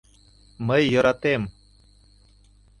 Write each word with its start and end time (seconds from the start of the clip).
Мый 0.67 0.81
йӧратем... 0.93 1.41